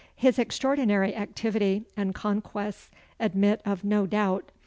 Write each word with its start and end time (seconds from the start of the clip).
His 0.15 0.39
extraordinary 0.39 1.15
activity 1.15 1.85
and 1.95 2.15
conquests 2.15 2.89
admit 3.19 3.61
of 3.67 3.83
no 3.83 4.07
doubt. 4.07 4.49